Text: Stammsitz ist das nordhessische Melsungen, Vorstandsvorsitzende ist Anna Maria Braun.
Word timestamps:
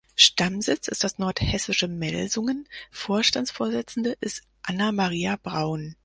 Stammsitz 0.15 0.87
ist 0.87 1.03
das 1.03 1.19
nordhessische 1.19 1.87
Melsungen, 1.87 2.67
Vorstandsvorsitzende 2.89 4.17
ist 4.19 4.41
Anna 4.63 4.91
Maria 4.91 5.35
Braun. 5.39 5.95